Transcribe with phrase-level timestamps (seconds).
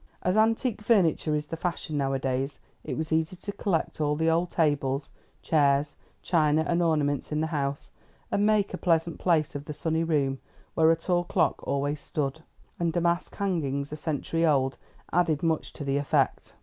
[0.23, 4.15] As antique furniture is the fashion now a days, it was easy to collect all
[4.15, 5.11] the old tables,
[5.43, 7.91] chairs, china, and ornaments in the house,
[8.31, 10.39] and make a pleasant place of the sunny room
[10.73, 12.41] where a tall clock always stood;
[12.79, 14.75] and damask hangings a century old
[15.13, 16.55] added much to the effect.